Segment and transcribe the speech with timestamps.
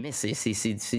[0.00, 0.34] Mais c'est,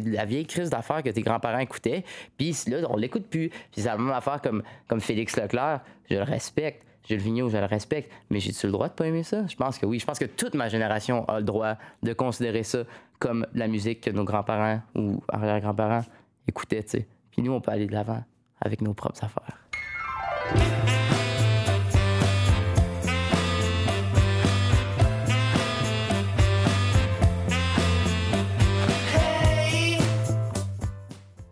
[0.06, 2.04] la vieille crise d'affaires que tes grands-parents écoutaient.
[2.38, 3.50] Puis là, on l'écoute plus.
[3.50, 5.82] Puis c'est la même affaire comme, comme Félix Leclerc.
[6.10, 6.86] Je le respecte.
[7.08, 8.12] Gilles Vigneault, je le respecte.
[8.30, 9.46] Mais j'ai-tu le droit de pas aimer ça?
[9.48, 10.00] Je pense que oui.
[10.00, 12.84] Je pense que toute ma génération a le droit de considérer ça
[13.20, 16.06] comme la musique que nos grands-parents ou arrière-grands-parents
[16.48, 16.84] écoutaient.
[16.84, 18.24] Puis nous, on peut aller de l'avant
[18.60, 20.81] avec nos propres affaires.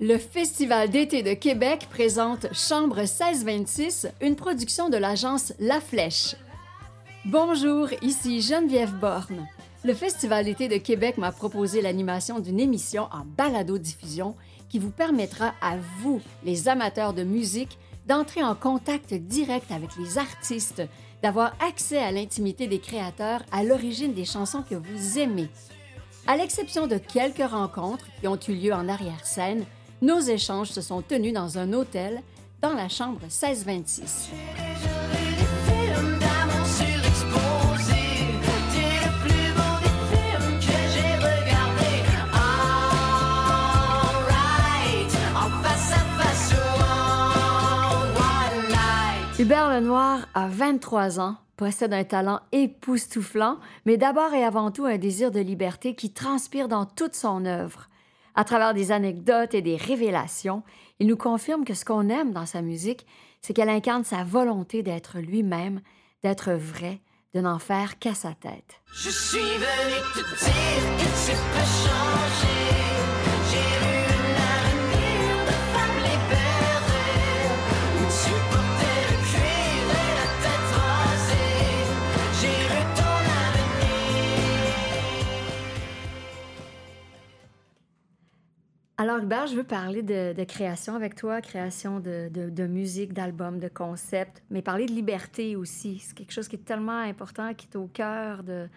[0.09, 6.35] Le Festival d'été de Québec présente Chambre 1626, une production de l'agence La Flèche.
[7.26, 9.48] Bonjour, ici Geneviève Borne.
[9.84, 14.35] Le Festival d'été de Québec m'a proposé l'animation d'une émission en balado-diffusion
[14.68, 20.18] qui vous permettra à vous, les amateurs de musique, d'entrer en contact direct avec les
[20.18, 20.82] artistes,
[21.21, 25.49] d'avoir accès à l'intimité des créateurs à l'origine des chansons que vous aimez.
[26.26, 29.66] À l'exception de quelques rencontres qui ont eu lieu en arrière-scène,
[30.01, 32.21] nos échanges se sont tenus dans un hôtel
[32.61, 34.29] dans la chambre 1626.
[49.39, 54.97] Hubert Lenoir a 23 ans, possède un talent époustouflant, mais d'abord et avant tout un
[54.97, 57.87] désir de liberté qui transpire dans toute son œuvre.
[58.35, 60.63] À travers des anecdotes et des révélations,
[60.99, 63.05] il nous confirme que ce qu'on aime dans sa musique,
[63.41, 65.81] c'est qu'elle incarne sa volonté d'être lui-même,
[66.24, 67.02] d'être vrai,
[67.34, 68.81] de n'en faire qu'à sa tête.
[68.91, 72.88] Je suis te dire que tu peux changer.
[89.01, 94.43] Alors, Hubert, je veux parler de, création avec toi, création de, musique, d'albums, de concepts,
[94.49, 95.99] mais parler de liberté aussi.
[95.99, 98.67] C'est quelque chose qui est tellement important, qui est au cœur de,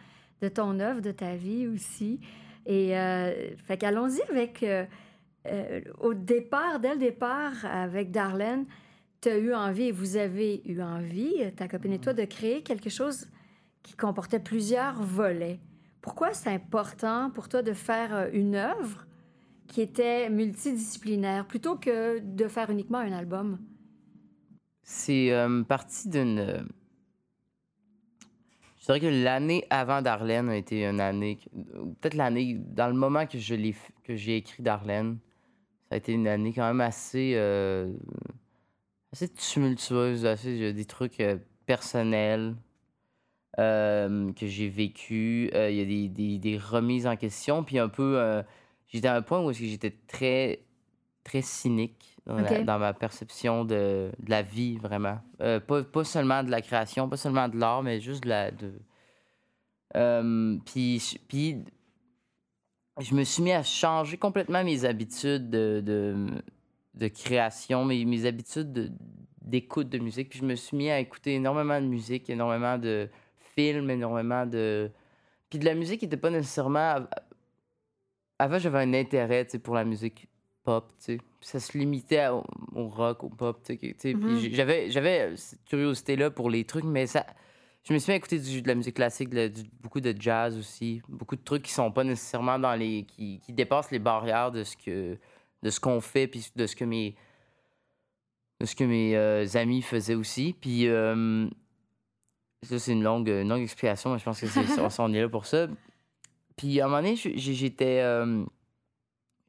[0.49, 2.21] ton œuvre, de ta vie aussi.
[2.67, 3.33] Et euh,
[3.67, 4.85] fait qu'allons-y avec, euh,
[5.49, 8.67] euh, au départ, dès le départ, avec Darlene,
[9.21, 12.63] tu as eu envie, et vous avez eu envie, ta copine et toi, de créer
[12.63, 13.27] quelque chose
[13.83, 15.59] qui comportait plusieurs volets.
[16.01, 19.05] Pourquoi c'est important pour toi de faire une œuvre
[19.73, 23.59] qui était multidisciplinaire plutôt que de faire uniquement un album?
[24.83, 26.39] C'est euh, parti d'une.
[26.39, 26.61] Euh,
[28.79, 31.39] je dirais que l'année avant Darlene a été une année.
[32.01, 32.55] Peut-être l'année.
[32.59, 33.75] Dans le moment que je l'ai
[34.05, 35.19] que j'ai écrit Darlene,
[35.89, 37.33] ça a été une année quand même assez.
[37.37, 37.91] Euh,
[39.13, 41.23] assez tumultueuse, assez, des trucs
[41.65, 42.57] personnels.
[43.57, 45.51] que j'ai vécu.
[45.55, 48.43] Il y a des, des, remises en question, puis un peu
[48.93, 50.61] j'étais à un point où j'étais très,
[51.25, 55.19] très cynique dans, ma perception de, de, la vie, vraiment.
[55.41, 58.51] Euh, pas, pas, seulement de la création, pas seulement de l'art, mais juste de la.
[58.51, 58.73] De...
[59.97, 61.65] Euh, puis, puis,
[63.01, 66.29] je me suis mis à changer complètement mes habitudes de, de,
[66.95, 68.93] de création, mes, mes habitudes
[69.41, 70.31] d'écoute de, musique.
[70.31, 73.09] Puis je me suis mis à écouter énormément de musique, énormément de
[73.57, 74.91] films, énormément de.
[75.51, 77.01] Puis de la musique qui n'était pas nécessairement
[78.43, 80.29] avant, j'avais un intérêt pour la musique
[80.65, 81.19] pop, tu sais.
[81.41, 84.15] Ça se limitait au, rock, au pop, tu sais.
[84.15, 84.55] Mm-hmm.
[84.55, 87.25] J'avais, j'avais euh, cette curiosité-là pour les trucs, mais ça.
[87.85, 89.31] Je me suis mis à écouter de la musique classique,
[89.81, 93.05] beaucoup de jazz aussi, beaucoup de trucs qui sont pas nécessairement dans les.
[93.05, 95.19] qui, qui dépassent les barrières de ce que
[95.63, 97.17] de ce qu'on fait, puis de ce que mes
[98.61, 100.55] de ce que mes euh, amis faisaient aussi.
[100.61, 101.49] Puis euh,
[102.63, 104.61] ça, c'est une longue, une longue explication, mais je pense que c'est,
[105.01, 105.67] on est là pour ça.
[106.57, 108.01] Puis à un moment donné, j'étais.
[108.01, 108.45] Euh,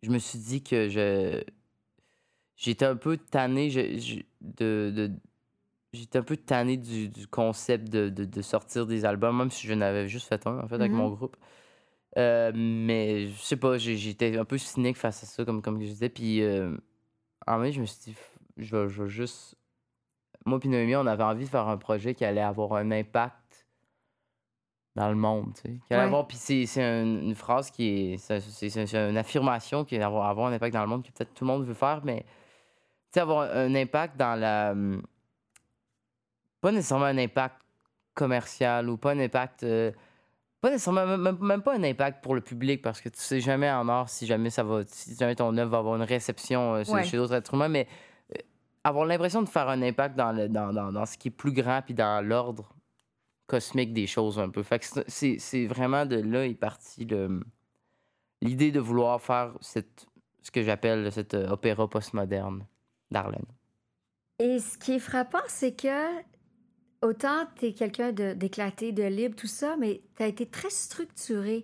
[0.01, 1.43] je me suis dit que je.
[2.55, 3.69] J'étais un peu tanné
[4.41, 5.11] de,
[5.91, 10.27] J'étais un peu tanné du, concept de, sortir des albums, même si je n'avais juste
[10.27, 11.15] fait un, en fait, avec mon mm-hmm.
[11.15, 11.37] groupe.
[12.17, 15.87] Euh, mais je sais pas, j'étais un peu cynique face à ça, comme, comme je
[15.87, 16.09] disais.
[16.09, 16.75] Puis euh,
[17.45, 18.15] à un moment donné, je me suis dit,
[18.57, 19.55] je vais, je vais juste.
[20.45, 23.35] Moi et Noémie, on avait envie de faire un projet qui allait avoir un impact
[24.95, 25.53] dans le monde.
[25.55, 26.23] Tu sais.
[26.27, 28.17] Puis c'est une, phrase qui est.
[28.17, 31.45] C'est une affirmation qui est avoir, avoir un impact dans le monde que peut-être tout
[31.45, 32.25] le monde veut faire, mais
[33.15, 34.73] avoir un impact dans la.
[36.61, 37.57] Pas nécessairement un impact
[38.13, 39.63] commercial ou pas un impact.
[39.63, 39.91] Euh,
[40.61, 43.89] pas nécessairement, même, pas un impact pour le public parce que tu sais jamais en
[43.89, 44.81] or si jamais ça va.
[44.87, 47.87] Si jamais ton œuvre va avoir une réception euh, chez d'autres êtres humains, mais
[48.31, 48.39] euh,
[48.83, 51.51] avoir l'impression de faire un impact dans, le, dans, dans, dans ce qui est plus
[51.51, 52.73] grand puis dans l'ordre
[53.47, 54.63] cosmique des choses un peu.
[54.63, 57.07] Fait que c'est vraiment de là est parti
[58.41, 60.05] l'idée de vouloir faire cette,
[60.41, 62.65] ce que j'appelle cet euh, opéra postmoderne
[63.11, 63.45] d'Arlène.
[64.39, 66.21] Et ce qui est frappant, c'est que
[67.01, 70.69] autant tu es quelqu'un de- d'éclaté, de, libre, tout ça, mais tu as été très
[70.69, 71.63] structuré.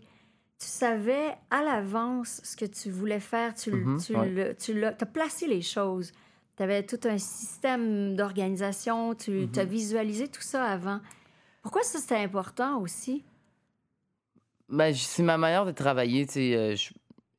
[0.60, 3.54] Tu savais à l'avance ce que tu voulais faire.
[3.56, 4.30] Tu, Mhm, tu, ouais.
[4.30, 6.12] le- tu as placé les choses.
[6.58, 9.16] Tu avais tout un système d'organisation.
[9.16, 9.52] Tu Mhm.
[9.58, 11.00] as visualisé tout ça avant.
[11.70, 13.24] Pourquoi ça, c'était important aussi?
[14.70, 16.56] Ben, c'est ma manière de travailler, tu sais.
[16.56, 16.76] euh,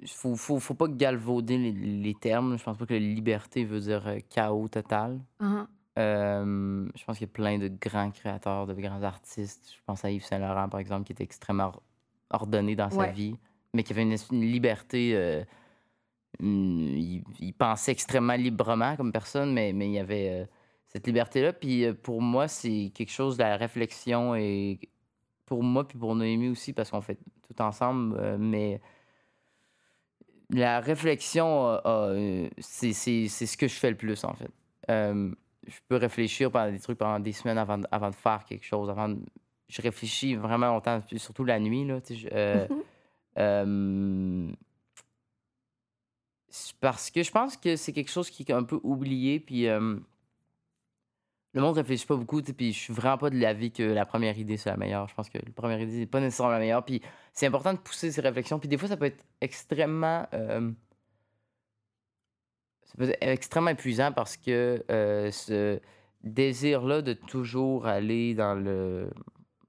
[0.06, 2.56] faut, faut, faut pas galvauder les, les termes.
[2.56, 5.18] Je pense pas que la liberté veut dire euh, chaos total.
[5.40, 5.66] Mhm.
[5.98, 9.72] Euh, je pense qu'il y a plein de grands créateurs, de grands artistes.
[9.76, 11.82] Je pense à Yves Saint-Laurent, par exemple, qui était extrêmement or-
[12.30, 13.34] ordonné dans sa vie,
[13.74, 15.10] mais qui avait une, une liberté.
[15.16, 15.42] euh,
[16.38, 20.48] une- il, il pensait extrêmement librement comme personne, mais, mais il y avait
[20.92, 21.52] cette liberté-là.
[21.52, 24.78] Puis euh, pour moi, c'est quelque chose de la réflexion et
[25.46, 28.80] pour moi, puis pour Noémie aussi, parce qu'on fait tout ensemble, euh, mais
[30.50, 34.50] la réflexion, euh, c'est ce que je fais le plus, en fait.
[34.88, 38.64] Je peux réfléchir pendant des trucs pendant des semaines avant, de- avant de faire quelque
[38.64, 38.88] chose.
[38.90, 39.20] Avant de-
[39.68, 41.84] Je réfléchis vraiment longtemps, surtout la nuit.
[41.86, 42.82] Là, tu sais, je- euh, Mhm.
[43.38, 44.52] euh,
[46.48, 49.38] c'est parce que je pense que c'est quelque chose qui est un peu oublié.
[49.38, 49.96] Puis euh,
[51.52, 52.42] le monde réfléchit pas beaucoup.
[52.42, 55.08] Puis je suis vraiment pas de l'avis que la première idée c'est la meilleure.
[55.08, 56.84] Je pense que la première idée n'est pas nécessairement la meilleure.
[56.84, 57.02] Puis
[57.32, 58.58] c'est important de pousser ces réflexions.
[58.58, 60.26] Puis des fois, ça peut être extrêmement.
[60.34, 60.70] euh,
[62.84, 65.80] ça peut être extrêmement épuisant parce que euh, ce
[66.24, 69.10] désir-là de toujours aller dans le,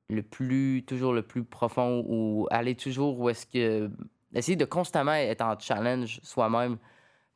[0.10, 3.90] le plus, toujours le plus profond ou aller toujours où est-ce que.
[4.34, 6.78] Essayer de constamment être en challenge soi-même.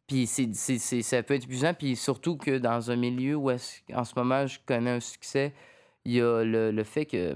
[0.07, 1.74] Puis c'est, ça peut être épuisant.
[1.74, 5.54] Puis surtout que dans un milieu où est-ce, en ce moment je connais un succès,
[6.06, 7.36] il y a le, le fait que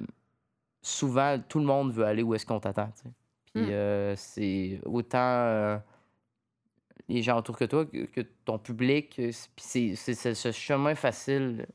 [0.82, 2.90] souvent tout le monde veut aller où est-ce qu'on t'attend.
[3.54, 3.68] Puis Mm.
[3.72, 5.78] euh, c'est autant euh,
[7.08, 9.14] les gens autour que toi que, que ton public.
[9.32, 11.66] c'est- Puis c'est, c'est, ce chemin facile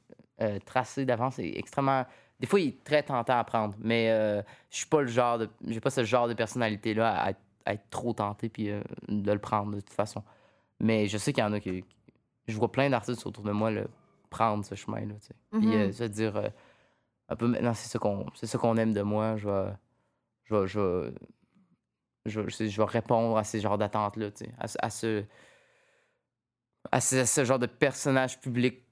[0.40, 2.04] euh, tracé d'avance est extrêmement.
[2.40, 5.38] Des fois, il est très tentant à prendre, mais euh, je suis pas le genre
[5.38, 5.48] de.
[5.68, 8.68] J'ai pas ce genre de personnalité-là à, être- à être trop tenté puis
[9.08, 10.22] de le prendre de toute façon.
[10.80, 11.84] Mais je sais qu'il y en a qui.
[12.46, 13.86] Je vois plein d'artistes autour de moi le,
[14.30, 15.14] prendre ce chemin-là.
[15.20, 15.34] tu sais.
[15.52, 15.72] Puis Mhm.
[15.74, 16.48] euh, se dire euh,
[17.28, 18.26] un peu maintenant, c'est ça qu'on
[18.60, 19.36] qu'on aime de moi.
[19.36, 19.72] Je vais.
[20.44, 20.66] Je vais.
[20.66, 24.28] Je vais, je vais- je vais répondre à ces genres d'attentes-là,
[24.58, 25.24] à, ce- à ce.
[26.92, 28.82] À ce, à ce genre de personnage public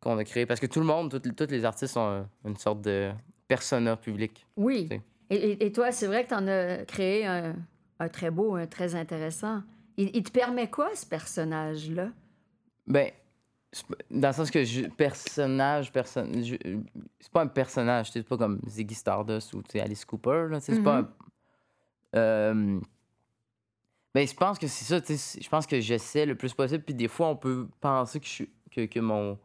[0.00, 0.44] qu'on a créé.
[0.46, 3.10] Parce que tout le monde, tous les artistes ont un- une sorte de
[3.46, 4.46] persona public.
[4.56, 4.88] Oui.
[5.30, 7.54] Et- et toi, c'est vrai que tu en as créé un,
[7.98, 9.62] un très beau, un très intéressant.
[9.98, 12.08] Il, il te permet quoi, ce personnage-là?
[12.86, 13.10] Ben,
[14.10, 16.56] dans le sens que je, personnage, personne, je-
[17.20, 21.02] c'est pas un personnage, c'est pas comme Ziggy Stardust ou Alice Cooper, là, c'est pas
[21.02, 21.08] Mhm.
[22.14, 22.18] un.
[22.18, 22.80] euh,
[24.14, 27.08] ben, je pense que c'est ça, je pense que j'essaie le plus possible, puis des
[27.08, 29.38] fois, on peut penser que, je, que, que mon.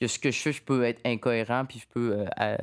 [0.00, 2.12] que ce que je fais, je peux être incohérent, puis je peux.
[2.12, 2.56] euh, euh,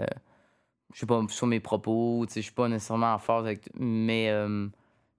[0.94, 3.68] je sais pas, sur mes propos, je suis pas nécessairement en phase avec.
[3.80, 4.30] Mais.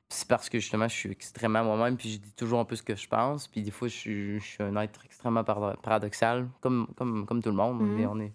[0.08, 2.82] C'est parce que justement, je suis extrêmement moi-même, puis je dis toujours un peu ce
[2.82, 3.48] que je pense.
[3.48, 7.42] Puis des fois, je suis, je suis un être extrêmement para- paradoxal, comme, comme, comme
[7.42, 7.80] tout le monde.
[7.80, 8.06] Mhm.
[8.08, 8.32] on est...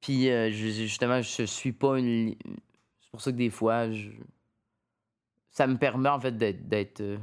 [0.00, 2.34] Puis euh, je- justement, je suis pas une.
[3.00, 4.10] C'est pour ça que des fois, je...
[5.50, 6.68] ça me permet en fait d'être.
[6.68, 7.16] d'être, euh,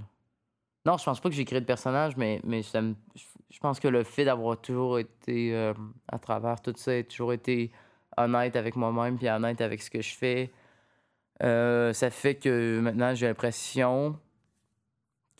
[0.86, 3.60] Non, je pense pas que j'ai créé de personnage, mais, mais ça me- je- je
[3.60, 5.74] pense que le fait d'avoir toujours été, euh,
[6.08, 7.72] à travers tout ça, et toujours été
[8.18, 10.52] honnête avec moi-même, puis honnête avec ce que je fais,
[11.44, 14.18] euh, ça fait que maintenant, j'ai l'impression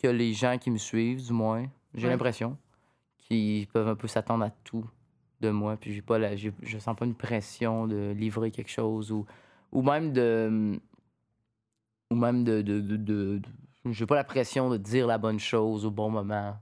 [0.02, 2.12] que les gens qui me suivent, du moins, j'ai Ouais.
[2.12, 2.56] l'impression
[3.18, 4.84] qu'ils peuvent un peu s'attendre à tout
[5.40, 5.76] de moi.
[5.76, 9.26] Puis j'ai pas la, j'ai- je sens pas une pression de livrer quelque chose ou,
[9.70, 10.80] ou même de.
[12.10, 12.62] Ou même de.
[12.62, 16.10] de, de, de- de- j'ai pas la pression de dire la bonne chose au bon
[16.10, 16.56] moment.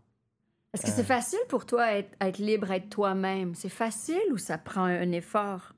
[0.73, 1.05] Est-ce que c'est Euh.
[1.05, 3.55] facile pour toi être, être libre, être toi-même?
[3.55, 5.73] C'est facile ou ça prend un effort?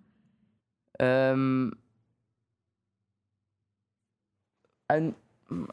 [1.00, 1.70] Euh,
[4.92, 5.10] à un,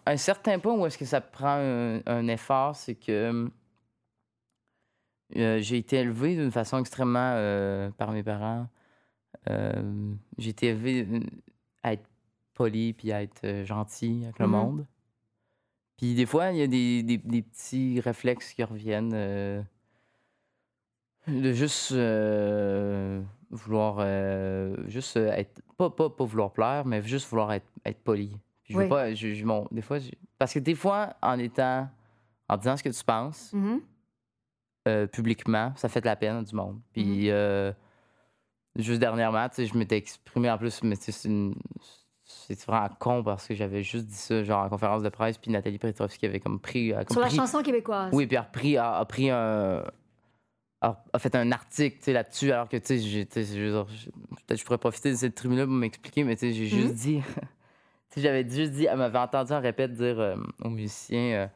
[0.05, 3.49] à un certain point où est-ce que ça prend un, un effort, c'est que
[5.35, 8.67] euh, j'ai été élevé d'une façon extrêmement euh, par mes parents.
[9.49, 11.19] Euh, j'ai été élevé euh,
[11.83, 12.05] à être
[12.55, 14.51] poli puis à être gentil avec le Mhm.
[14.51, 14.87] monde.
[15.97, 19.11] Puis des fois, il y a des, des- des petits réflexes qui reviennent.
[21.27, 21.91] de juste
[23.51, 23.99] vouloir
[24.87, 28.35] juste être pas, pas, pas vouloir plaire mais juste vouloir être, être poli
[28.69, 28.89] je veux Oui.
[28.89, 31.89] pas je, je- bon, des fois je- parce que des fois en étant
[32.47, 33.81] en disant ce que tu penses Mhm.
[34.87, 37.31] euh, publiquement ça fait de la peine à du monde puis Mm-hmm.
[37.31, 37.73] euh,
[38.75, 41.55] juste dernièrement tu sais je m'étais exprimé en plus mais c'est une-
[42.23, 45.49] c'est vraiment con parce que j'avais juste dit ça, genre en conférence de presse, puis
[45.49, 46.91] Nathalie Petrovski avait comme pris.
[46.91, 48.11] comme Sur la pris- chanson québécoise.
[48.13, 49.83] Oui, puis a repris, a, a pris un.
[50.81, 54.77] A, a fait un article tu sais, là-dessus, alors que tu sais, peut-être je pourrais
[54.77, 56.93] profiter de cette tribune-là pour m'expliquer, mais tu sais, j'ai juste Mhm.
[56.93, 57.21] dit.
[58.15, 61.19] sais, j'avais juste dit, elle m'avait entendu en répète dire euh, aux musiciens.
[61.33, 61.47] euh,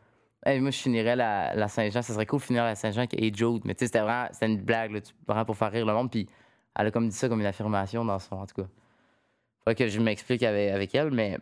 [0.45, 2.01] Hey, moi, je finirais la, la Saint-Jean.
[2.01, 3.62] Ça serait cool de finir la Saint-Jean avec Jude.
[3.63, 5.93] Mais tu sais, c'était vraiment c'était une blague, là, tu- vraiment pour faire rire le
[5.93, 6.12] monde.
[6.12, 6.27] Puis
[6.77, 8.36] elle a comme dit ça comme une affirmation dans son.
[8.36, 8.67] En tout cas.
[9.60, 11.38] Faudrait que je m'explique avec, avec elle, mais.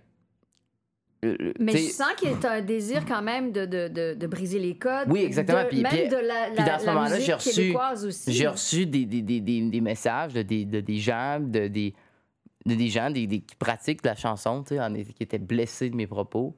[1.25, 4.13] euh, euh, Mais je sens qu'il y a un désir quand même de, de, de,
[4.13, 5.07] de briser les codes.
[5.09, 5.63] Oui, exactement.
[5.67, 7.73] Puis- même puis- de la, puis la, dans ce moment-là, j'ai reçu-.
[8.27, 11.95] J'ai des, des, des, des, messages de des, de des gens, de des, de
[12.65, 16.07] des gens des, des- qui pratiquent la chanson, tu sais, qui étaient blessés de mes
[16.07, 16.55] propos.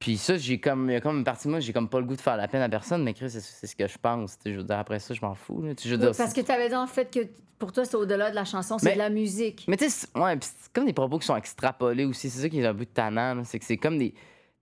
[0.00, 1.98] Puis ça, j'ai comme, il y a comme une partie de moi, j'ai comme pas
[2.00, 3.96] le goût de faire la peine à personne, mais Chris, c'est c'est ce que je
[3.96, 4.36] pense.
[4.44, 5.62] Je veux dire, après ça, je m'en fous.
[5.62, 7.20] là, je veux Oui, dire, parce que tu avais dit en fait que
[7.58, 9.64] pour toi, c'est au-delà de la chanson, c'est de la musique.
[9.68, 12.28] Mais tu sais, c'est- ouais, c'est comme des propos qui sont extrapolés aussi.
[12.28, 13.42] C'est ça qui est un peu tannant.
[13.44, 14.12] C'est que c'est comme des.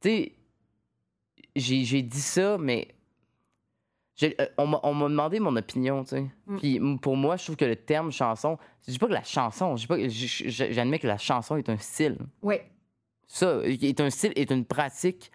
[0.01, 0.33] Tu sais,
[1.57, 2.89] j'ai dit ça, mais.
[4.25, 6.25] Euh, on m'a on m'a demandé mon opinion, tu sais.
[6.47, 6.57] Mm.
[6.59, 8.59] Puis pour moi, je trouve que le terme chanson.
[8.87, 9.77] Je dis pas que la chanson.
[9.77, 12.19] Je dis pas que- j- j- J'admets que la chanson est un style.
[12.43, 12.57] Oui.
[13.27, 15.31] Ça, est un style, est une pratique.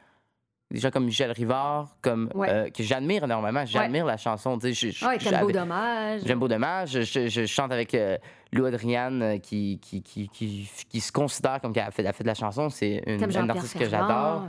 [0.70, 2.50] Des gens comme Michel Rivard, comme, Ouais.
[2.50, 3.66] euh, que j'admire énormément.
[3.66, 4.60] J'admire la chanson.
[4.60, 6.22] tu sais, ouais, quel beau dommage.
[6.26, 6.90] J'aime beau dommage.
[6.92, 8.18] Je, je- je chante avec euh,
[8.52, 12.14] Lou Adriane qui, qui, qui, qui, qui se considère comme qu'elle a fait, elle a
[12.14, 12.70] fait de la chanson.
[12.70, 14.44] C'est une, une artiste que j'adore.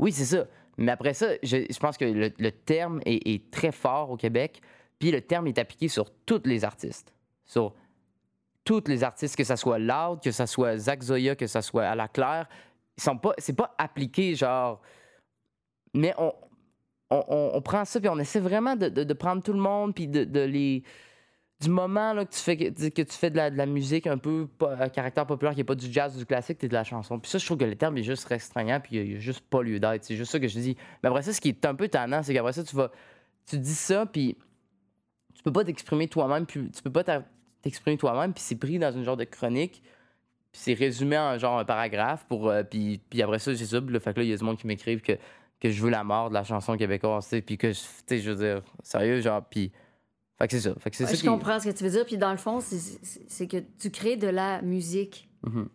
[0.00, 0.44] Oui, c'est ça.
[0.80, 4.60] Mais après ça, je, pense que le, terme est, très fort au Québec.
[4.98, 7.14] Puis le terme est appliqué sur tous les artistes.
[7.44, 7.74] Sur
[8.64, 11.84] tous les artistes, que ce soit Loud, que ce soit Zach Zoya, que ce soit
[11.84, 12.48] à la Claire.
[12.96, 14.80] C'est pas appliqué genre.
[15.92, 16.32] Mais on,
[17.10, 20.82] on, prend ça puis on essaie vraiment de, prendre tout le monde puis de les
[21.60, 24.48] du moment là, que tu fais que, tu fais de la, musique un peu
[24.78, 27.18] à caractère populaire qui n'est pas du jazz du classique, t'es de la chanson.
[27.18, 29.42] Puis ça, je trouve que le terme est juste restreignant puis il n'y a, juste
[29.42, 30.04] pas lieu d'être.
[30.04, 30.76] C'est juste ça que je dis.
[31.02, 32.90] Mais après ça, ce qui est un peu tannant, c'est qu'après ça, tu vas.
[33.46, 34.36] Tu dis ça puis
[35.40, 37.22] tu peux pas t'exprimer toi-même puis tu peux pas
[37.62, 39.82] t'exprimer toi-même puis c'est pris dans une genre de chronique
[40.52, 43.80] puis c'est résumé en genre un paragraphe pour euh, puis, puis après ça c'est ça
[43.80, 45.12] là, fait que là il y a du monde qui m'écrivent que
[45.58, 48.30] que je veux la mort de la chanson québécoise tu puis que tu sais je
[48.30, 49.72] veux dire sérieux genre puis
[50.40, 51.90] fait que c'est ça fait que c'est ça Je qui comprends ce que tu veux
[51.90, 52.04] dire.
[52.06, 55.28] Puis dans le fond, c'est- que tu crées de la musique.
[55.46, 55.68] Mhm.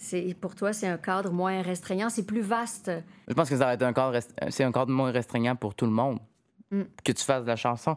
[0.00, 2.90] C'est Pour toi, c'est un cadre moins restreignant, c'est plus vaste.
[3.26, 5.74] Je pense que ça va être un cadre rest- c'est un cadre moins restreignant pour
[5.74, 6.18] tout le monde.
[6.70, 6.82] Mm.
[7.04, 7.96] Que tu fasses de la chanson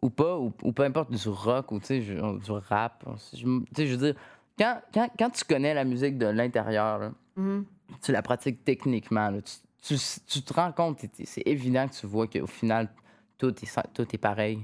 [0.00, 3.04] ou pas, ou, ou peu importe du rock ou du rap.
[3.34, 4.20] Je, tu sais, je veux dire,
[4.58, 7.64] quand, quand, quand tu connais la musique de l'intérieur, Mhm.
[8.02, 12.06] tu la pratiques techniquement, là, tu, tu- tu te rends compte, c'est évident que tu
[12.06, 12.88] vois qu'au final,
[13.36, 14.60] tout est, tout est pareil.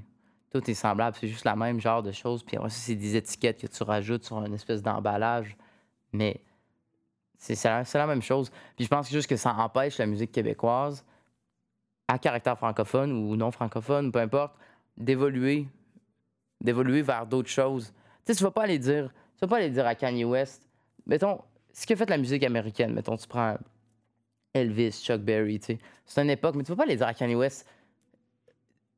[0.52, 2.42] Tout est semblable, c'est juste la même genre de choses.
[2.42, 5.56] Puis c'est des étiquettes que tu rajoutes sur une espèce d'emballage.
[6.12, 6.42] Mais
[7.38, 8.50] c'est c'est la, c'est la même chose.
[8.76, 11.04] Puis je pense juste que ça empêche la musique québécoise,
[12.06, 14.54] à caractère francophone ou non francophone, peu importe,
[14.98, 15.66] d'évoluer,
[16.60, 17.92] d'évoluer vers d'autres choses.
[18.26, 20.68] Tu sais, tu vas pas aller dire, tu vas pas aller dire à Kanye West,
[21.06, 21.40] mettons,
[21.72, 23.56] ce que fait la musique américaine, mettons, tu prends
[24.52, 27.14] Elvis, Chuck Berry, tu sais, c'est une époque, mais tu vas pas aller dire à
[27.14, 27.66] Kanye West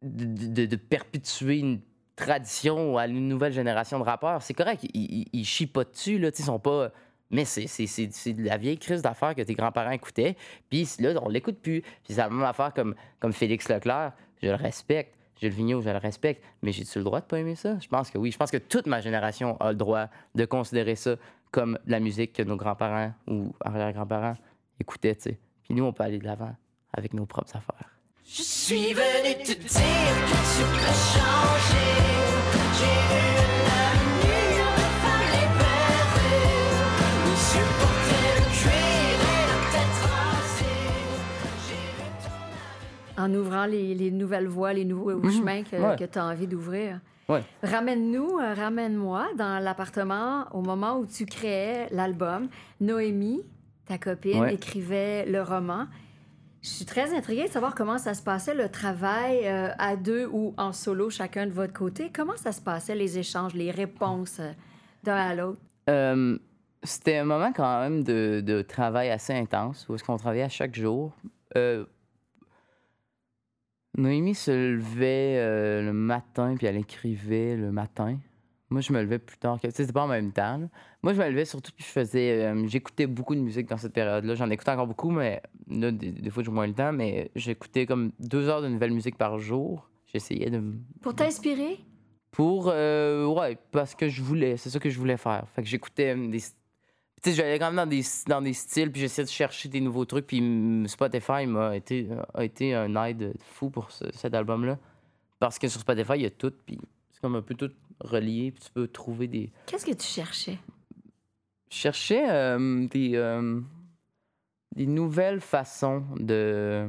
[0.05, 1.81] de, perpétuer une
[2.17, 4.43] tradition à une nouvelle génération de rappeurs.
[4.43, 6.91] C'est correct, ils, ils, chient pas dessus, là, ils sont pas...
[7.31, 10.37] Mais c'est, de la vieille crise d'affaires que tes grands-parents écoutaient.
[10.71, 11.81] Puis là, on l'écoute plus.
[11.81, 14.13] Puis c'est la même affaire comme, comme Félix Leclerc.
[14.41, 15.17] Je le respecte.
[15.41, 16.45] Gilles Vigneault, je le respecte.
[16.63, 17.77] Mais j'ai-tu le droit de pas aimer ça?
[17.81, 18.31] Je pense que oui.
[18.31, 20.07] Je pense que toute ma génération a le droit
[20.37, 21.17] de considérer ça
[21.51, 24.35] comme la musique que nos grands-parents ou arrière-grands-parents
[24.79, 25.17] écoutaient.
[25.17, 26.55] Puis nous, on peut aller de l'avant
[26.93, 27.94] avec nos propres affaires.
[28.27, 31.93] Je suis venu te dire que tu peux changer.
[32.79, 34.37] J'ai de
[35.03, 36.49] fallait rêver.
[37.25, 40.89] Oui, supporter le cuir et la tête rasée.
[41.69, 42.09] J'ai vu
[43.17, 45.31] ton En ouvrant les, les nouvelles voies, les nouveaux Mhm.
[45.31, 46.09] chemins que, Ouais.
[46.09, 47.01] tu as envie d'ouvrir.
[47.29, 47.43] Ouais.
[47.63, 52.49] Ramène-nous, euh, ramène-moi dans l'appartement au moment où tu créais l'album.
[52.81, 53.43] Noémie,
[53.87, 54.55] ta copine, Ouais.
[54.55, 55.87] écrivait le roman.
[56.65, 60.27] Je suis très intriguée de savoir comment ça se passait, le travail euh, à deux
[60.33, 62.11] ou en solo, chacun de votre côté.
[62.11, 64.51] Comment ça se passait, les échanges, les réponses euh,
[65.03, 65.61] d'un à l'autre?
[65.91, 66.39] Euh,
[66.83, 70.49] c'était un moment quand même de, de travail assez intense, où est-ce qu'on travaillait à
[70.49, 71.13] chaque jour.
[73.99, 78.19] Noémie se levait le matin, puis elle écrivait le matin.
[78.75, 79.57] Moi, je me levais plus tard.
[79.61, 80.59] que- tu sais, C'était pas en même temps.
[80.59, 80.67] là.
[81.03, 82.45] Moi, je me levais surtout, puis je faisais...
[82.45, 84.35] euh, J'écoutais beaucoup de musique dans cette période-là.
[84.35, 86.93] J'en écoutais encore beaucoup, mais là, des, des fois, j'ai moins le temps.
[86.93, 89.89] Mais j'écoutais comme deux heures de nouvelle musique par jour.
[90.13, 90.61] J'essayais de...
[91.01, 91.79] Pour t'inspirer?
[92.31, 92.69] pour.
[92.69, 94.57] euh, ouais, parce que je voulais.
[94.57, 95.47] C'est ça que je voulais faire.
[95.55, 96.41] Fait que j'écoutais euh, des.
[96.41, 96.51] Tu
[97.23, 99.81] tu sais, j'allais quand même dans des, dans des styles, puis j'essayais de chercher des
[99.81, 104.35] nouveaux trucs, puis mm, Spotify m'a été, a été un aide fou pour ce- cet
[104.35, 104.79] album-là.
[105.39, 106.79] Parce que sur Spotify, il y a tout, puis
[107.13, 107.71] c'est comme un peu tout
[108.01, 109.53] relié, puis tu peux trouver des.
[109.67, 110.59] Qu'est-ce que tu cherchais?
[111.71, 113.61] Je cherchais euh, des, euh,
[114.77, 116.87] des nouvelles façons de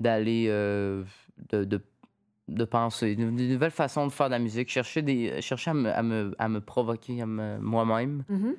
[0.00, 1.02] d'aller euh,
[1.50, 1.82] de, de,
[2.48, 4.68] de penser, des nouvelles façons de faire de la musique.
[4.68, 8.24] Je cherchais, des, je cherchais à, me, à, me, à me provoquer à me- moi-même.
[8.28, 8.54] Mhm.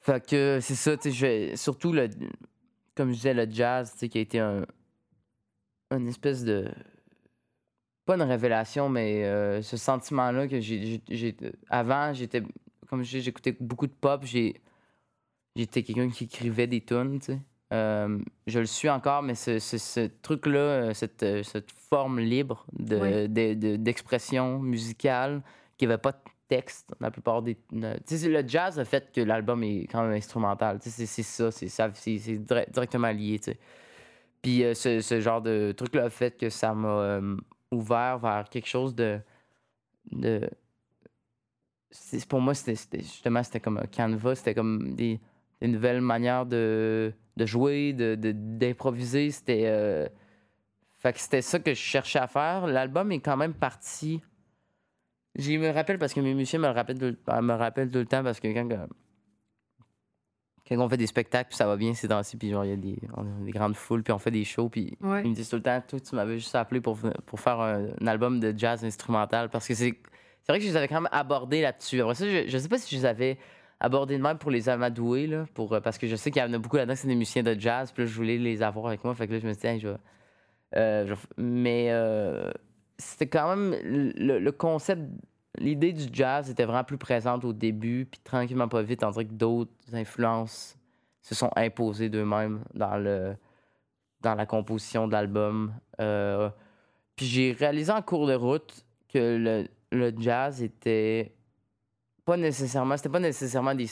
[0.00, 2.08] Fait que c'est ça, tu sais, surtout le,
[2.94, 4.66] comme je disais, le jazz, tu sais, qui a été un,
[5.90, 6.70] une espèce de,
[8.08, 11.02] pas une révélation, mais euh, ce sentiment-là que j'ai,
[11.68, 12.42] avant, j'étais,
[12.88, 14.54] comme je j'écoutais beaucoup de pop, j'ai,
[15.54, 17.38] j'étais quelqu'un qui écrivait des tunes, tu sais.
[17.74, 22.18] Euh, je le suis encore, mais ce, ce- ce truc-là, euh, cette, euh, cette forme
[22.18, 23.28] libre de, Ouais.
[23.28, 25.42] de- de- d'expression musicale,
[25.76, 27.58] qui n'avait pas de texte la plupart des.
[27.72, 30.78] ne- Tu sais, c'est le jazz a fait que l'album est quand même instrumental.
[30.80, 33.58] Tu sais, c'est, c'est ça, c'est, ça, c'est, c'est dire- directement lié, tu sais.
[34.40, 37.36] Puis euh, ce, ce genre de truc-là a fait que ça m'a euh,
[37.70, 39.20] ouvert vers quelque chose de.
[40.12, 40.48] de
[42.28, 45.20] pour moi, c'était, justement, c'était comme un canevas, c'était comme des,
[45.60, 49.30] des nouvelles manières de, de jouer, de, de- d'improviser.
[49.30, 49.64] C'était.
[49.66, 50.06] euh,
[50.98, 52.66] Fait que c'était ça que je cherchais à faire.
[52.66, 54.20] L'album est quand même parti.
[55.36, 57.98] Je me rappelle parce que mes musiciens me le rappellent tout, le- me rappellent tout
[57.98, 58.88] le temps parce que quand, que-
[60.68, 62.74] quand on fait des spectacles, puis ça va bien ces temps-ci, puis genre, il y
[62.74, 65.22] a des, on a des grandes foules, puis on fait des shows, puis Ouais.
[65.24, 67.86] ils me disent tout le temps, toi, tu m'avais juste appelé pour, pour faire un,
[68.00, 69.94] un album de jazz instrumental parce que c'est.
[70.42, 72.00] C'est vrai que je les avais quand même abordés là-dessus.
[72.00, 73.36] Après ça, je, je sais pas si je les avais
[73.80, 76.44] abordés de même pour les amadouer, là, pour, euh, parce que je sais qu'il y
[76.44, 78.86] en a beaucoup là-dedans, c'est des musiciens de jazz, puis là, je voulais les avoir
[78.86, 79.14] avec moi.
[79.14, 79.96] Fait que là, je me suis dit, Hey, je vais-
[80.76, 82.50] euh, je vais f- mais euh,
[82.96, 85.02] c'était quand même le, le concept,
[85.58, 89.32] l'idée du jazz était vraiment plus présente au début, puis tranquillement, pas vite, dirait que
[89.32, 90.76] d'autres influences
[91.22, 93.36] se sont imposées d'eux-mêmes dans le
[94.20, 95.72] dans la composition de l'album.
[96.00, 96.50] Euh,
[97.14, 101.32] puis j'ai réalisé en cours de route que le, le jazz était
[102.24, 103.86] pas nécessairement, c'était pas nécessairement des,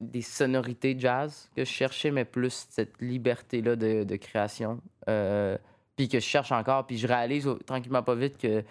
[0.00, 4.80] des sonorités jazz que je cherchais, mais plus cette liberté-là de, de création.
[5.08, 5.56] Euh,
[5.96, 8.64] puis que je cherche encore, puis je réalise tranquillement pas vite que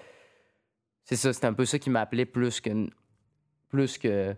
[1.04, 2.88] c'est ça, c'est un peu ça qui m'appelait plus que
[3.70, 4.36] plus que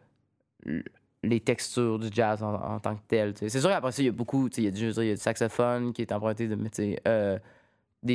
[1.24, 3.34] les textures du jazz en, tant que tel.
[3.36, 5.94] C'est sûr qu'après ça, il y a beaucoup, il y, il y a du saxophone
[5.94, 6.58] qui est emprunté de,
[7.08, 7.40] euh,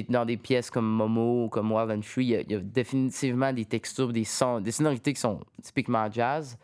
[0.08, 3.64] dans des pièces comme Momo ou comme Wild and Free, il y, a, définitivement des
[3.64, 6.58] textures, des sons, des sonorités qui sont typiquement jazz.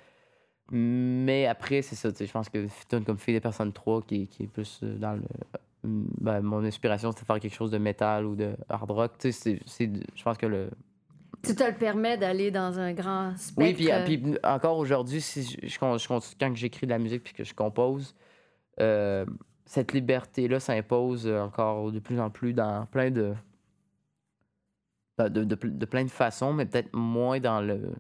[0.71, 4.45] Mais après, c'est ça, je pense que tune comme Fille des personnes 3 qui, qui
[4.45, 5.23] est plus euh, dans le.
[5.83, 9.13] ben, mon inspiration, c'était faire quelque chose de métal ou de hard rock.
[9.23, 10.71] Je pense que le,
[11.45, 13.79] Tu te le permets d'aller dans un grand spectre.
[13.79, 17.55] oui, puis, puis encore aujourd'hui, si je, quand j'écris de la musique puis que je
[17.55, 18.15] compose,
[18.81, 19.25] euh,
[19.67, 23.35] cette liberté-là s'impose encore de plus en plus dans plein de.
[25.19, 27.93] de, de, de plein de façons, mais peut-être moins dans le.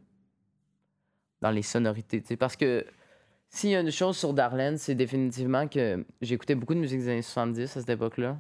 [1.40, 2.22] dans les sonorités.
[2.36, 2.84] Parce que
[3.54, 7.08] s'il y a une chose sur Darlene, c'est définitivement que j'écoutais beaucoup de musique des
[7.08, 8.36] années 70 à cette époque-là.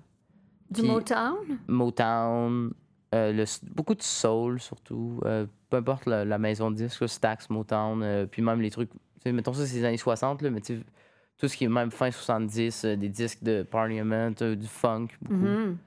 [0.70, 1.36] Du Motown?
[1.68, 2.72] Motown,
[3.14, 5.20] euh, le beaucoup de soul surtout.
[5.24, 8.90] euh, peu importe la, la maison de disques, Stax, Motown, euh, puis même les trucs.
[9.24, 12.84] Mettons ça, c'est les années 60, là, mais tout ce qui est même fin 70,
[12.84, 15.78] euh, des disques de Parliament, du funk, beaucoup, Mhm.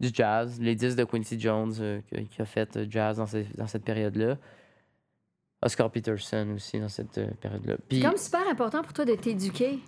[0.00, 1.72] du jazz, les disques de Quincy Jones
[2.30, 4.36] qui, a fait jazz dans, dans cette période-là.
[5.64, 7.76] Oscar Peterson aussi dans cette période-là.
[7.90, 9.78] C'est comme super important pour toi de t'éduquer.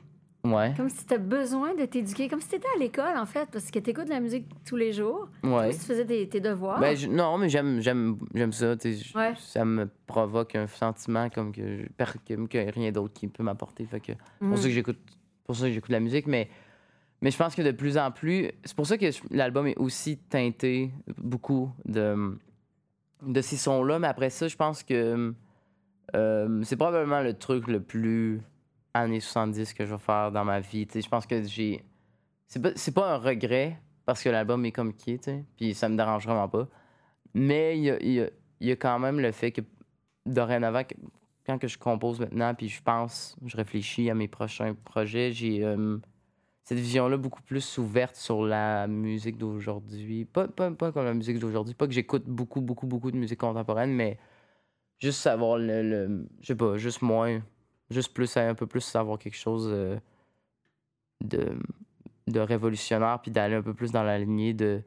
[0.45, 2.29] Ouais, Comme si tu as besoin de t'éduquer.
[2.29, 4.47] Comme si tu étais à l'école, en fait, parce que tu écoutes de la musique
[4.65, 5.29] tous les jours.
[5.43, 5.51] ouais.
[5.51, 6.79] Comme si tu faisais tes, tes devoirs.
[6.81, 8.75] Ben, je- non, mais j'aime, j'aime, j'aime ça.
[9.15, 9.33] Ouais.
[9.39, 11.87] Ça me provoque un sentiment comme que, je-
[12.27, 13.85] que, que rien d'autre qui peut m'apporter.
[13.87, 14.51] Fait que Mhm.
[14.51, 14.99] pour ça que j'écoute,
[15.45, 16.27] pour ça que j'écoute la musique.
[16.27, 16.49] Mais,
[17.23, 20.19] mais je pense que de plus en plus, c'est pour ça que l'album est aussi
[20.19, 22.37] teinté beaucoup de,
[23.23, 23.99] de ces sons-là.
[23.99, 25.33] Mais après ça, je pense que
[26.15, 28.41] euh, c'est probablement le truc le plus
[28.95, 30.87] années 70 que je vais faire dans ma vie.
[30.95, 31.85] Je pense que j'ai.
[32.47, 35.97] C'est pas, pas un regret parce que l'album est comme qui est, puis ça me
[35.97, 36.69] dérange vraiment pas.
[37.35, 38.31] Mais il y a, y a-
[38.61, 39.63] y a quand même le fait que
[40.27, 40.83] dorénavant,
[41.47, 45.65] quand que je compose maintenant, puis je pense, je réfléchis à mes prochains projets, j'ai
[45.65, 45.99] euh,
[46.65, 50.25] cette vision-là beaucoup plus ouverte sur la musique d'aujourd'hui.
[50.27, 53.41] Pas, pas, pas comme la musique d'aujourd'hui, pas que j'écoute beaucoup, beaucoup, beaucoup de musique
[53.41, 54.19] contemporaine, mais
[54.99, 57.43] juste savoir le, le- je sais pas, juste moins,
[57.91, 59.99] juste plus, un peu plus savoir quelque chose euh,
[61.23, 61.57] de,
[62.27, 64.83] de révolutionnaire, puis d'aller un peu plus dans la lignée de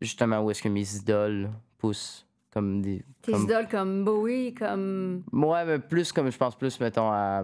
[0.00, 5.24] justement où est-ce que mes idoles poussent comme des Tes comme- idoles comme Bowie, comme.
[5.32, 7.42] Ouais, mais plus comme je pense plus, mettons, à.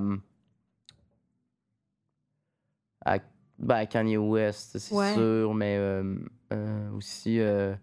[3.04, 3.18] à,
[3.58, 5.14] ben, Kanye West, c'est Ouais.
[5.14, 6.14] sûr, mais euh,
[6.52, 7.40] euh, aussi.
[7.40, 7.74] euh,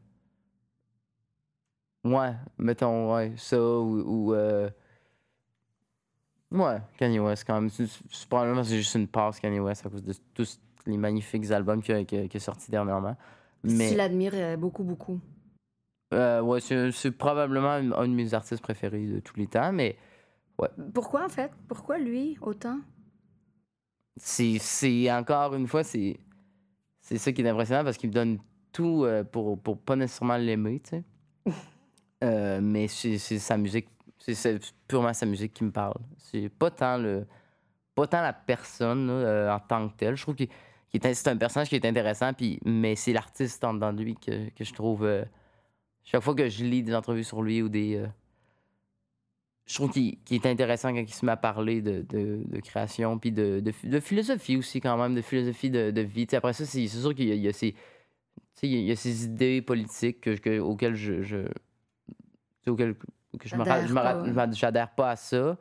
[2.03, 4.29] ouais, mettons, ouais, ça ou.
[4.31, 4.33] ou,
[6.59, 7.69] ouais, Kanye West, quand même.
[7.69, 11.49] C'est- c'est- Probablement, c'est juste une passe, Kanye West, à cause de tous les magnifiques
[11.51, 13.15] albums qu'il a, qu'il a- sortis dernièrement.
[13.63, 13.89] Mais.
[13.89, 15.19] Tu l'admires euh, beaucoup, beaucoup.
[16.13, 19.97] Euh, ouais, c'est c'est probablement un, de mes artistes préférés de tous les temps, mais
[20.93, 21.51] Pourquoi, en fait?
[21.67, 22.79] Pourquoi lui, autant?
[24.17, 26.17] c'est c'est- encore une fois, c'est
[27.01, 28.37] c'est ça qui est impressionnant parce qu'il me donne
[28.71, 31.03] tout euh, pour, pour pas nécessairement l'aimer, tu sais.
[32.23, 34.33] Euh, mais c'est c'est sa musique, c'est-
[34.87, 35.95] purement sa musique qui me parle.
[36.17, 37.25] C'est pas tant le
[37.95, 40.15] pas tant la personne euh, en tant que telle.
[40.17, 40.35] Je trouve
[40.93, 44.15] est- c'est un personnage qui est intéressant, puis, mais c'est l'artiste en dedans de lui
[44.15, 45.03] que, que je trouve.
[45.05, 45.23] euh,
[46.03, 47.95] chaque fois que je lis des entrevues sur lui ou des.
[47.95, 48.07] euh,
[49.65, 53.31] je trouve qu'il est intéressant quand il se met à parler de, de, création, puis
[53.31, 56.27] de, de, phi- de philosophie aussi, quand même, de philosophie de, vie.
[56.33, 57.75] Après ça, c'est sûr qu'il y, y a ces.
[58.61, 61.23] il y a ces idées politiques que, que- auxquelles je.
[61.23, 61.47] je
[62.67, 62.95] auxquelles
[63.37, 65.57] que je me j'adhère pas à ça.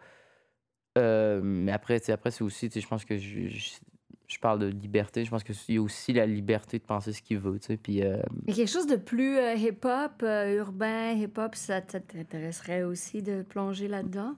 [0.97, 3.73] Euh, mais après, après c'est aussi, je pense que je, je,
[4.29, 5.25] je parle de liberté.
[5.25, 7.59] Je pense qu'il y a aussi la liberté de penser ce qu'il veut.
[7.83, 13.43] Puis, euh, quelque chose de plus euh, hip-hop, euh, urbain, hip-hop, ça t'intéresserait aussi de
[13.43, 14.35] plonger là-dedans?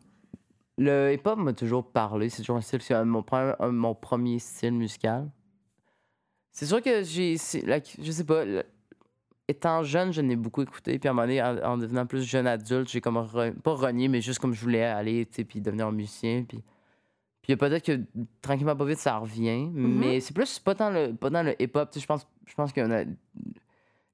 [0.79, 2.29] le hip-hop m'a toujours parlé.
[2.29, 5.31] C'est toujours un style, c'est mon, premier, un- mon premier style musical.
[6.53, 7.37] C'est sûr que j'ai.
[7.37, 8.45] Je sais pas.
[9.49, 10.99] Étant jeune, je n'ai beaucoup écouté.
[10.99, 13.17] Puis à un moment donné, en, en devenant plus jeune adulte, j'ai comme.
[13.17, 16.45] re- pas renié, mais juste comme je voulais aller, tu sais, puis devenir musicien.
[16.49, 16.63] Puis.
[17.43, 18.01] Puis peut-être que
[18.43, 19.69] tranquillement, pas vite, ça revient.
[19.73, 21.91] Mais c'est plus pas tant le, pas le hip-hop.
[21.91, 23.07] tu sais, Je pense, je pense que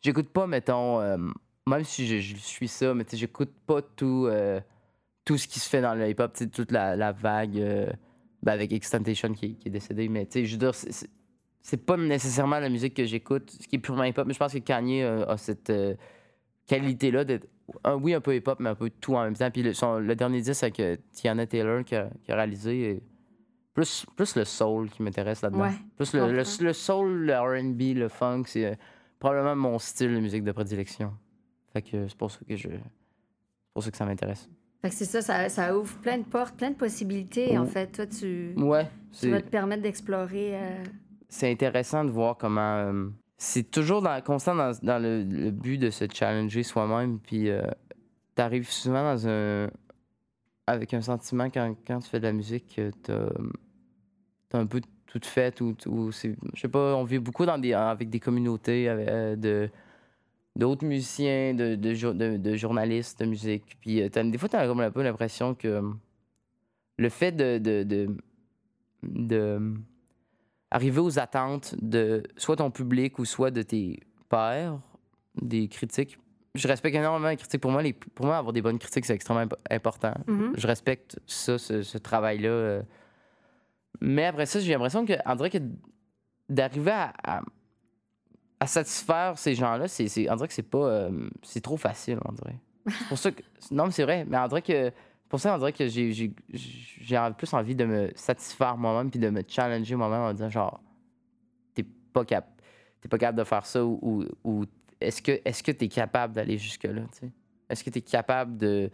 [0.02, 1.16] j'écoute pas, mettons, euh,
[1.66, 4.60] même si je, je suis ça, mais tu sais, j'écoute pas tout, euh,
[5.24, 7.86] tout ce qui se fait dans le hip-hop, tu sais, toute la, la vague euh,
[8.42, 10.08] ben, avec Extentation qui, qui est décédé.
[10.10, 10.74] Mais tu sais, je veux dire,
[11.62, 14.52] c'est- pas nécessairement la musique que j'écoute, ce qui est purement hip-hop, mais je pense
[14.52, 15.94] que Kanye euh, a cette euh,
[16.66, 17.46] qualité-là d'être,
[17.84, 19.50] un, oui, un peu hip-hop, mais un peu tout en même temps.
[19.50, 23.02] Puis le, son- le dernier disque avec euh, Tiana Taylor qui a, qui a réalisé,
[23.74, 25.62] plus, plus le soul qui m'intéresse là-dedans.
[25.62, 26.64] Ouais, plus le, le, comprends.
[26.64, 28.74] le soul, le RB, le funk, c'est euh,
[29.18, 31.12] probablement mon style de musique de prédilection.
[31.72, 32.68] Fait que c'est pour ça que je.
[32.68, 34.50] C'est pour ça que ça m'intéresse.
[34.82, 37.86] Fait que c'est ça, ça, ça ouvre plein de portes, plein de possibilités, en fait.
[37.92, 38.86] Toi, tu, Ouais,
[39.18, 40.54] tu vas te permettre d'explorer.
[41.32, 42.76] C'est intéressant de voir comment.
[42.76, 47.18] euh, c'est toujours dans, constant dans, dans le, but de se challenger soi-même.
[47.18, 47.62] Puis euh,
[48.34, 49.70] t'arrives souvent dans un.
[50.66, 53.30] Avec un sentiment quand, quand tu fais de la musique que t'as.
[54.50, 55.60] T'as un peu tout fait.
[55.62, 56.36] Ou, ou c'est.
[56.54, 59.70] Je sais pas, on vit beaucoup dans des, avec des communautés euh, de
[60.54, 63.78] d'autres musiciens, de, de, de- journalistes de musique.
[63.80, 65.80] Puis euh, t'as- des fois, tu as comme un peu l'impression que
[66.98, 68.14] le fait de, de
[70.72, 74.78] arriver aux attentes de soit ton public ou soit de tes pairs,
[75.40, 76.18] des critiques.
[76.54, 77.60] Je respecte énormément les critiques.
[77.60, 80.14] Pour moi, les, pour moi avoir des bonnes critiques, c'est extrêmement imp- important.
[80.26, 80.52] mhm.
[80.56, 82.48] Je respecte ça, ce, ce travail-là.
[82.48, 82.82] euh.
[84.00, 85.58] Mais après ça, j'ai l'impression que, on dirait que
[86.48, 87.42] d'arriver à, à,
[88.60, 90.86] à satisfaire ces gens-là, c'est, c'est- on dirait que c'est pas.
[90.86, 92.58] euh, c'est trop facile, on dirait.
[92.86, 93.42] C'est pour ça que.
[93.70, 94.24] Non, mais c'est vrai.
[94.28, 94.90] Mais on dirait que.
[95.32, 96.12] Pour ça, on dirait que j'ai,
[97.38, 100.82] plus envie de me satisfaire moi-même puis de me challenger moi-même en disant genre,
[101.72, 104.66] t'es pas, pas capable de faire ça ou, ou,
[105.00, 107.04] est-ce que que t'es capable d'aller jusque-là?
[107.70, 108.90] Est-ce que t'es capable de,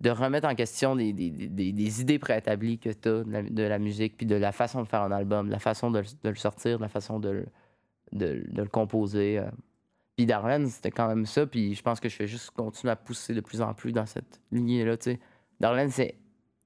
[0.00, 3.42] de remettre en question des, des, des- des idées préétablies que tu as de la,
[3.42, 6.04] de la musique, puis de la façon de faire un album, de la façon de,
[6.22, 7.46] le- sortir, de la façon de, le-
[8.12, 9.40] de, le composer.
[9.40, 9.50] euh?
[10.16, 12.96] Puis Darlene, c'était quand même ça, puis je pense que je vais juste continuer à
[12.96, 15.20] pousser de plus en plus dans cette lignée-là, tu sais.
[15.60, 16.16] Darlene, c'est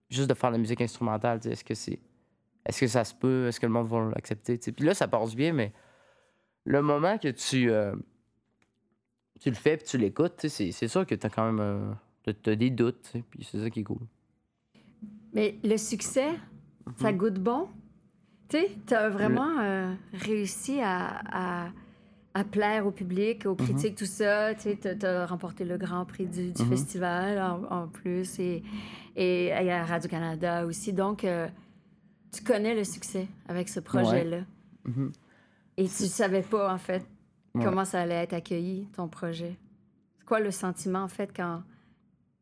[0.08, 1.48] juste de faire de la musique instrumentale, tu.
[1.48, 1.98] Est-ce que c'est...
[2.66, 3.48] Est-ce que ça se peut?
[3.48, 4.58] Est-ce que le monde va l'accepter?
[4.58, 4.72] tu?
[4.72, 5.72] Puis là, ça passe bien, mais
[6.64, 7.70] le moment que tu...
[7.70, 7.94] euh,
[9.40, 12.32] tu le fais puis tu l'écoutes, tu c'est, sûr que t'as quand même euh, t'as-
[12.32, 14.06] t'as des doutes, tu puis c'est ça qui est cool.
[15.34, 16.30] Mais le succès,
[16.96, 17.18] ça Mhm.
[17.18, 17.68] goûte bon?
[18.48, 21.70] Tu sais, tu as vraiment euh, réussi à, à,
[22.34, 23.50] à plaire au public, Mhm.
[23.52, 24.54] aux critiques, tout ça.
[24.54, 26.68] Tu sais, as, remporté le grand prix du, du Mhm.
[26.68, 28.62] festival en, en plus et,
[29.16, 30.92] et à Radio-Canada aussi.
[30.92, 31.46] Donc, euh,
[32.32, 34.40] tu connais le succès avec ce projet-là.
[34.84, 35.12] Mhm.
[35.76, 37.04] Et tu savais pas, en fait,
[37.54, 37.64] Ouais.
[37.64, 39.56] comment ça allait être accueilli, ton projet.
[40.18, 41.62] C'est quoi le sentiment, en fait, quand,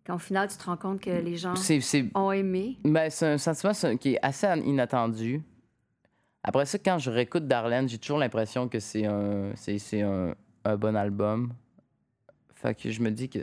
[0.06, 1.52] quand au final, tu te rends compte que les gens
[2.14, 2.78] ont aimé?
[2.84, 5.42] ben, c'est un sentiment qui est assez inattendu.
[6.44, 10.76] Après ça, quand je réécoute Darlene, j'ai toujours l'impression que c'est un, c'est, un, un
[10.76, 11.52] bon album.
[12.54, 13.38] Fait que je me dis que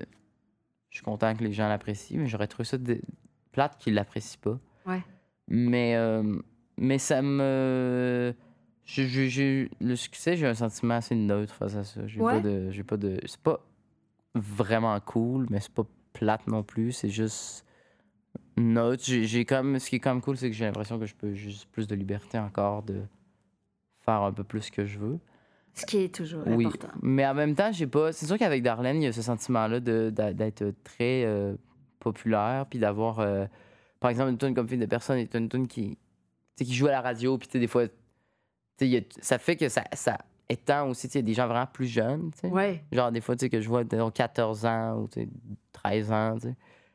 [0.90, 3.02] je suis content que les gens l'apprécient, mais j'aurais trouvé ça dé-
[3.52, 4.60] plate qu'ils l'apprécient pas.
[4.86, 5.02] Ouais.
[5.48, 6.40] Mais, euh,
[6.78, 8.34] mais ça me.
[8.86, 12.06] J'ai- j'ai- j'ai- le succès, j'ai un sentiment assez neutre face à ça.
[12.08, 12.34] J'ai Ouais?
[12.34, 12.72] pas de.
[12.72, 13.20] J'ai pas de.
[13.26, 13.60] C'est pas
[14.36, 16.92] vraiment cool, mais c'est pas plate non plus.
[16.92, 17.66] C'est juste
[18.58, 19.04] neutre.
[19.06, 19.80] J'ai comme.
[19.80, 21.88] Ce qui est quand même cool, c'est que j'ai l'impression que je peux juste plus
[21.88, 23.02] de liberté encore de
[24.06, 25.20] faire un peu plus ce que je veux.
[25.74, 26.66] Ce qui est toujours Oui.
[26.66, 26.90] important.
[27.02, 28.12] Mais en même temps, j'ai pas.
[28.12, 31.56] C'est sûr qu'avec Darlene, il y a ce sentiment-là d'être très euh,
[32.00, 33.20] populaire, puis d'avoir.
[33.20, 33.46] euh,
[34.00, 35.98] par exemple, une tune comme Fille de personne est une tune qui,
[36.58, 37.84] qui joue à la radio, puis des fois,
[38.82, 40.18] y a- ça fait que ça, ça
[40.50, 42.32] étend aussi, tu sais, des gens vraiment plus jeunes.
[42.44, 42.84] Ouais.
[42.92, 45.30] Genre, des fois, tu sais, que je vois disons, 14 ans ou tu sais,
[45.74, 46.38] 13 ans.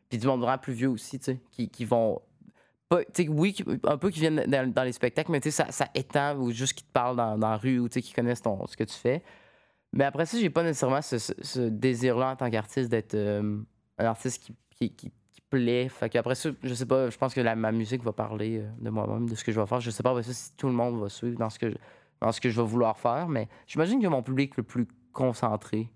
[0.08, 2.20] Puis du monde vraiment plus vieux aussi, tu sais, qui, qui vont.
[2.88, 5.88] Pas, tu sais, oui, un peu qui viennent dans, dans les spectacles, mais ça, ça
[5.94, 8.76] étend ou juste qui te parlent dans, dans la rue ou qui connaissent ton, ce
[8.76, 9.22] que tu fais.
[9.92, 13.60] Mais après ça, j'ai pas nécessairement ce, ce- désir-là en tant qu'artiste d'être euh,
[13.98, 15.12] un artiste qui, qui, qui,
[15.50, 15.88] plaît.
[15.88, 18.68] Fait qu'après ça, je sais pas, je pense que la- ma musique va parler euh,
[18.80, 19.80] de moi-même, de ce que je vais faire.
[19.80, 21.76] Je sais pas après si tout le monde va suivre dans ce que je,
[22.20, 25.90] dans ce que je vais vouloir faire, mais j'imagine que mon public le plus concentré,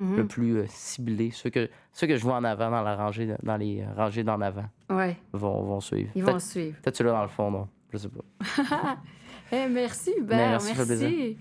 [0.00, 0.16] Mhm.
[0.16, 3.32] le plus euh, ciblé, ceux que, ceux que je vois en avant dans, la rangée,
[3.42, 5.16] dans les rangées d'en avant, Ouais.
[5.32, 6.10] vont, vont suivre.
[6.16, 6.76] Ils vont Peut-être suivre.
[6.82, 7.68] peut-être ceux-là dans le fond, non?
[7.92, 8.24] Je sais pas.
[9.52, 10.36] Eh, merci, Hubert.
[10.38, 11.08] merci, fait plaisir.
[11.10, 11.36] merci.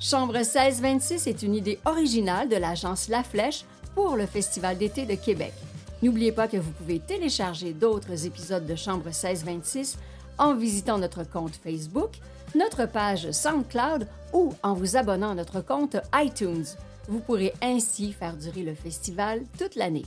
[0.00, 5.14] Chambre 1626 est une idée originale de l'agence La Flèche pour le Festival d'été de
[5.14, 5.52] Québec.
[6.02, 9.98] N'oubliez pas que vous pouvez télécharger d'autres épisodes de Chambre 1626
[10.38, 12.10] en visitant notre compte Facebook,
[12.54, 16.64] notre page SoundCloud ou en vous abonnant à notre compte iTunes.
[17.08, 20.04] Vous pourrez ainsi faire durer le festival toute l'année.